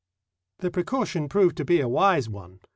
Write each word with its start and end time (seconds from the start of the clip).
The 0.61 0.71
precaution 0.71 1.29
proved 1.29 1.55
to 1.57 1.63
be 1.63 1.79
a 1.79 1.87
wise 1.87 2.27
one. 2.27 2.61